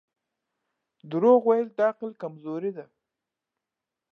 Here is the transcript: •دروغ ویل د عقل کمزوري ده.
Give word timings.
•دروغ 1.11 1.41
ویل 1.45 1.67
د 1.77 1.79
عقل 1.89 2.11
کمزوري 2.21 2.71
ده. 2.77 2.85